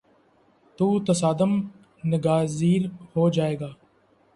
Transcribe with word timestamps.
تو 0.77 0.87
تصادم 1.07 1.51
ناگزیر 2.03 2.81
ہو 3.15 3.29
جائے 3.29 3.59
گا۔ 3.59 3.69